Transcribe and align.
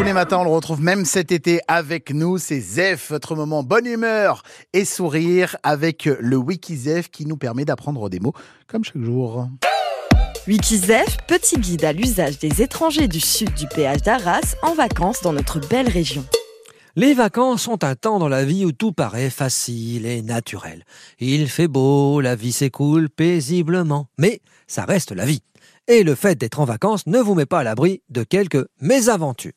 tous 0.00 0.06
les 0.06 0.12
matins, 0.14 0.38
on 0.38 0.44
le 0.44 0.50
retrouve 0.50 0.80
même 0.80 1.04
cet 1.04 1.30
été 1.30 1.60
avec 1.68 2.14
nous. 2.14 2.38
C'est 2.38 2.58
Zef, 2.58 3.10
votre 3.10 3.34
moment 3.34 3.62
bonne 3.62 3.84
humeur 3.84 4.42
et 4.72 4.86
sourire 4.86 5.58
avec 5.62 6.06
le 6.06 6.36
Wikizef 6.38 7.10
qui 7.10 7.26
nous 7.26 7.36
permet 7.36 7.66
d'apprendre 7.66 8.08
des 8.08 8.18
mots 8.18 8.32
comme 8.66 8.82
chaque 8.82 9.02
jour. 9.02 9.46
Wikizef, 10.48 11.18
petit 11.28 11.58
guide 11.58 11.84
à 11.84 11.92
l'usage 11.92 12.38
des 12.38 12.62
étrangers 12.62 13.08
du 13.08 13.20
sud 13.20 13.52
du 13.52 13.66
péage 13.66 14.00
d'Arras 14.00 14.56
en 14.62 14.72
vacances 14.72 15.20
dans 15.20 15.34
notre 15.34 15.60
belle 15.68 15.90
région. 15.90 16.24
Les 16.96 17.12
vacances 17.12 17.60
sont 17.60 17.84
un 17.84 17.94
temps 17.94 18.18
dans 18.18 18.28
la 18.28 18.46
vie 18.46 18.64
où 18.64 18.72
tout 18.72 18.92
paraît 18.92 19.28
facile 19.28 20.06
et 20.06 20.22
naturel. 20.22 20.86
Il 21.18 21.46
fait 21.46 21.68
beau, 21.68 22.22
la 22.22 22.36
vie 22.36 22.52
s'écoule 22.52 23.10
paisiblement, 23.10 24.08
mais 24.16 24.40
ça 24.66 24.86
reste 24.86 25.12
la 25.12 25.26
vie. 25.26 25.42
Et 25.88 26.04
le 26.04 26.14
fait 26.14 26.36
d'être 26.36 26.60
en 26.60 26.64
vacances 26.64 27.06
ne 27.06 27.18
vous 27.18 27.34
met 27.34 27.46
pas 27.46 27.58
à 27.58 27.64
l'abri 27.64 28.00
de 28.08 28.22
quelques 28.22 28.64
mésaventures. 28.80 29.52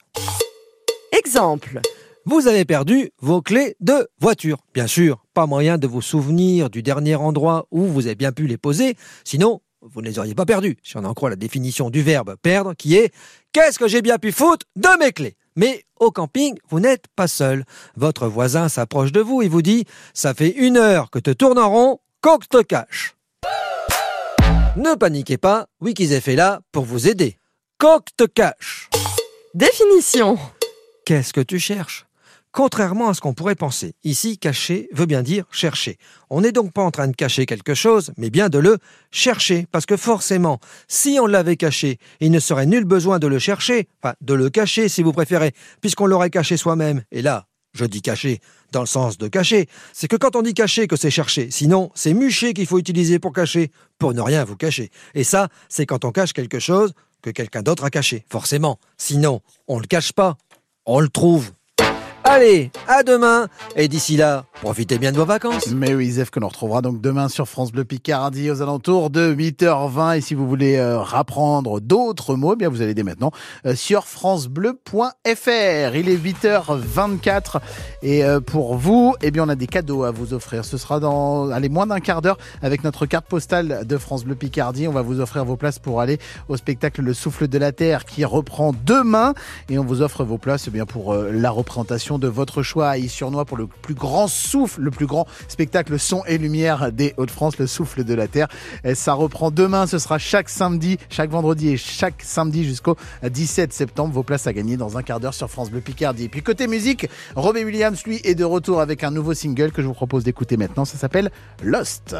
Exemple. 1.18 1.80
Vous 2.26 2.48
avez 2.48 2.66
perdu 2.66 3.12
vos 3.21 3.41
clés 3.44 3.76
de 3.81 4.09
voiture. 4.20 4.58
Bien 4.73 4.88
sûr, 4.88 5.23
pas 5.35 5.45
moyen 5.45 5.77
de 5.77 5.85
vous 5.85 6.02
souvenir 6.02 6.71
du 6.71 6.81
dernier 6.81 7.16
endroit 7.16 7.67
où 7.70 7.84
vous 7.84 8.08
avez 8.08 8.16
bien 8.16 8.31
pu 8.31 8.48
les 8.48 8.58
poser, 8.58 8.95
sinon 9.23 9.62
vous 9.81 10.02
ne 10.02 10.07
les 10.07 10.18
auriez 10.18 10.34
pas 10.34 10.45
perdues, 10.45 10.77
si 10.81 10.98
on 10.98 11.04
en 11.04 11.13
croit 11.13 11.30
la 11.30 11.35
définition 11.35 11.91
du 11.91 12.02
verbe 12.02 12.35
perdre, 12.41 12.73
qui 12.73 12.95
est 12.95 13.13
Qu'est-ce 13.52 13.77
que 13.77 13.88
j'ai 13.88 14.02
bien 14.02 14.18
pu 14.18 14.31
foutre 14.31 14.66
de 14.76 14.88
mes 14.99 15.12
clés? 15.12 15.35
Mais 15.55 15.84
au 15.99 16.09
camping, 16.09 16.57
vous 16.70 16.80
n'êtes 16.80 17.05
pas 17.16 17.27
seul. 17.27 17.63
Votre 17.95 18.27
voisin 18.27 18.68
s'approche 18.68 19.12
de 19.12 19.21
vous 19.21 19.43
et 19.43 19.48
vous 19.49 19.62
dit 19.62 19.85
Ça 20.16 20.34
fait 20.34 20.49
une 20.49 20.77
heure 20.77 21.12
que 21.12 21.20
te 21.20 21.30
tournes 21.30 21.59
en 21.59 21.70
rond, 21.70 21.99
coque 22.21 22.49
te 22.49 22.63
cache. 22.63 23.16
Ne 24.77 24.95
paniquez 24.95 25.38
pas, 25.38 25.68
Wikizef 25.80 26.27
est 26.27 26.35
là 26.35 26.62
pour 26.71 26.85
vous 26.85 27.07
aider. 27.07 27.38
Coque 27.77 28.07
te 28.18 28.23
cache. 28.23 28.90
Définition. 29.54 30.40
Qu'est-ce 31.05 31.34
que 31.34 31.41
tu 31.41 31.59
cherches? 31.59 32.05
Contrairement 32.53 33.09
à 33.09 33.13
ce 33.13 33.20
qu'on 33.20 33.34
pourrait 33.34 33.55
penser, 33.55 33.93
ici 34.05 34.37
cacher 34.37 34.87
veut 34.93 35.05
bien 35.05 35.21
dire 35.21 35.43
chercher. 35.51 35.98
On 36.29 36.40
n'est 36.40 36.54
donc 36.54 36.71
pas 36.71 36.84
en 36.84 36.91
train 36.91 37.09
de 37.09 37.15
cacher 37.15 37.46
quelque 37.46 37.73
chose, 37.73 38.12
mais 38.15 38.29
bien 38.29 38.48
de 38.48 38.57
le 38.57 38.77
chercher, 39.12 39.68
parce 39.71 39.85
que 39.85 39.98
forcément, 39.98 40.59
si 40.87 41.18
on 41.20 41.26
l'avait 41.26 41.57
caché, 41.57 41.98
il 42.21 42.31
ne 42.31 42.40
serait 42.40 42.68
nul 42.68 42.85
besoin 42.85 43.20
de 43.20 43.27
le 43.27 43.37
chercher, 43.37 43.90
enfin 44.01 44.13
de 44.21 44.34
le 44.34 44.49
cacher 44.49 44.87
si 44.87 45.04
vous 45.04 45.12
préférez, 45.12 45.51
puisqu'on 45.81 46.05
l'aurait 46.05 46.29
caché 46.29 46.55
soi-même. 46.55 47.04
Et 47.12 47.21
là, 47.21 47.48
je 47.74 47.84
dis 47.84 48.01
cacher 48.01 48.40
dans 48.71 48.81
le 48.81 48.87
sens 48.87 49.18
de 49.18 49.27
cacher, 49.27 49.68
c'est 49.91 50.07
que 50.07 50.15
quand 50.15 50.37
on 50.37 50.41
dit 50.41 50.54
cacher 50.54 50.87
que 50.87 50.96
c'est 50.96 51.12
chercher, 51.12 51.51
sinon 51.51 51.91
c'est 51.96 52.13
mucher 52.13 52.54
qu'il 52.54 52.68
faut 52.68 52.79
utiliser 52.79 53.20
pour 53.20 53.34
cacher, 53.34 53.71
pour 53.99 54.13
ne 54.13 54.21
rien 54.21 54.46
vous 54.46 54.55
cacher. 54.55 54.90
Et 55.15 55.26
ça, 55.26 55.49
c'est 55.68 55.85
quand 55.85 56.05
on 56.05 56.12
cache 56.12 56.31
quelque 56.31 56.59
chose 56.59 56.93
que 57.21 57.29
quelqu'un 57.31 57.63
d'autre 57.63 57.84
a 57.84 57.90
caché, 57.90 58.26
forcément. 58.29 58.79
Sinon, 58.98 59.41
on 59.68 59.79
le 59.79 59.87
cache 59.87 60.13
pas, 60.13 60.37
on 60.85 60.99
le 60.99 61.09
trouve. 61.09 61.51
Allez, 62.26 62.71
à 62.88 63.04
demain 63.04 63.49
Et 63.76 63.90
d'ici 63.90 64.16
là, 64.16 64.46
profitez 64.62 64.97
bien 64.97 65.12
de 65.12 65.18
vos 65.18 65.25
vacances 65.25 65.68
Mais 65.68 65.94
oui, 65.94 66.09
Zef, 66.09 66.30
que 66.30 66.40
l'on 66.40 66.47
retrouvera 66.47 66.81
donc 66.81 67.02
demain 67.02 67.28
sur 67.28 67.50
France 67.50 67.74
Bleu 67.74 67.84
Picardie 67.84 68.50
aux 68.50 68.62
alentours 68.62 69.09
de 69.09 69.34
8h20. 69.35 70.18
Et 70.18 70.22
si 70.22 70.34
vous 70.34 70.47
voulez 70.47 70.78
euh, 70.78 71.00
rapprendre 71.00 71.81
d'autres 71.81 72.35
mots, 72.35 72.53
eh 72.53 72.56
bien 72.56 72.69
vous 72.69 72.81
allez 72.81 72.94
dès 72.94 73.03
maintenant 73.03 73.31
euh, 73.66 73.75
sur 73.75 74.06
francebleu.fr. 74.06 75.96
Il 75.96 76.07
est 76.07 76.16
8h24 76.16 77.59
et 78.03 78.24
euh, 78.24 78.40
pour 78.40 78.78
vous, 78.78 79.16
eh 79.22 79.30
bien 79.30 79.44
on 79.44 79.50
a 79.50 79.56
des 79.56 79.68
cadeaux 79.68 80.03
à 80.03 80.12
vous 80.12 80.34
offrir. 80.34 80.63
Ce 80.63 80.78
sera 80.78 81.02
dans 81.02 81.50
allez, 81.50 81.68
moins 81.68 81.88
d'un 81.88 82.00
quart 82.00 82.22
d'heure 82.22 82.38
avec 82.62 82.85
notre 82.85 83.06
carte 83.06 83.25
postale 83.28 83.85
de 83.85 83.97
France 83.97 84.24
Bleu 84.24 84.35
Picardie. 84.35 84.88
On 84.88 84.94
va 84.94 85.02
vous 85.02 85.19
offrir 85.19 85.44
vos 85.44 85.58
places 85.58 85.80
pour 85.80 86.00
aller 86.00 86.19
au 86.47 86.56
spectacle 86.56 87.02
Le 87.02 87.13
Souffle 87.13 87.50
de 87.50 87.58
la 87.58 87.74
Terre 87.74 88.06
qui 88.06 88.24
reprend 88.24 88.74
demain. 88.85 89.34
Et 89.68 89.78
on 89.78 89.84
vous 89.84 90.02
offre 90.02 90.24
vos 90.24 90.38
places 90.38 90.66
eh 90.69 90.72
bien, 90.72 90.85
pour 90.85 91.13
la 91.13 91.50
représentation 91.52 92.12
de 92.19 92.28
votre 92.28 92.63
choix 92.63 92.89
à 92.89 92.97
Is-sur-Noix 92.97 93.45
pour 93.45 93.57
le 93.57 93.67
plus 93.67 93.94
grand 93.94 94.28
souffle, 94.28 94.81
le 94.81 94.91
plus 94.91 95.06
grand 95.06 95.28
spectacle 95.47 96.00
son 96.00 96.23
et 96.25 96.38
lumière 96.38 96.91
des 96.91 97.13
Hauts-de-France, 97.17 97.57
le 97.57 97.67
souffle 97.67 98.03
de 98.03 98.13
la 98.13 98.28
Terre. 98.28 98.47
Ça 98.94 99.13
reprend 99.13 99.51
demain, 99.51 99.88
ce 99.88 100.00
sera 100.00 100.18
chaque 100.18 100.50
samedi, 100.50 100.97
chaque 101.09 101.29
vendredi 101.29 101.69
et 101.69 101.78
chaque 101.78 102.22
samedi 102.22 102.63
jusqu'au 102.63 102.96
17 103.23 103.73
septembre. 103.73 104.13
Vos 104.13 104.23
places 104.23 104.47
à 104.47 104.53
gagner 104.53 104.78
dans 104.78 104.97
un 104.97 105.03
quart 105.03 105.19
d'heure 105.19 105.34
sur 105.34 105.50
France 105.50 105.72
Bleu 105.72 105.81
Picardie. 105.81 106.25
Et 106.25 106.29
puis 106.29 106.41
côté 106.41 106.68
musique, 106.68 107.07
Robbie 107.35 107.63
Williams, 107.63 108.02
lui, 108.06 108.22
est 108.23 108.35
de 108.35 108.44
retour 108.44 108.81
avec 108.81 109.03
un 109.03 109.12
nouveau 109.12 109.34
single 109.34 109.72
que 109.72 109.81
je 109.81 109.88
vous 109.88 109.94
propose 109.94 110.23
d'écouter 110.23 110.57
maintenant. 110.57 110.85
Ça 110.85 110.97
s'appelle 110.97 111.31
Lost. 111.63 112.16